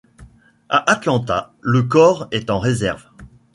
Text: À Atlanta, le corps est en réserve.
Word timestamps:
À 0.67 0.83
Atlanta, 0.91 1.53
le 1.61 1.83
corps 1.83 2.27
est 2.31 2.49
en 2.49 2.57
réserve. 2.57 3.05